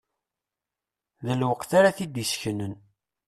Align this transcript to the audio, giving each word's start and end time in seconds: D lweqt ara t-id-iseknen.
D 1.25 1.27
lweqt 1.39 1.71
ara 1.79 1.95
t-id-iseknen. 1.97 2.73